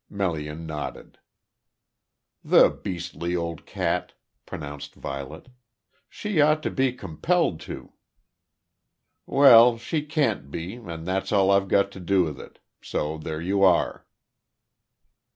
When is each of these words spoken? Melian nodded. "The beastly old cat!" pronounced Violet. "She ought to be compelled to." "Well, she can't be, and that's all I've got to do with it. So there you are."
Melian 0.09 0.65
nodded. 0.65 1.19
"The 2.43 2.71
beastly 2.71 3.35
old 3.35 3.67
cat!" 3.67 4.13
pronounced 4.47 4.95
Violet. 4.95 5.49
"She 6.09 6.41
ought 6.41 6.63
to 6.63 6.71
be 6.71 6.91
compelled 6.91 7.59
to." 7.69 7.93
"Well, 9.27 9.77
she 9.77 10.01
can't 10.01 10.49
be, 10.49 10.77
and 10.77 11.05
that's 11.05 11.31
all 11.31 11.51
I've 11.51 11.67
got 11.67 11.91
to 11.91 11.99
do 11.99 12.23
with 12.23 12.39
it. 12.39 12.57
So 12.81 13.19
there 13.19 13.39
you 13.41 13.61
are." 13.61 14.07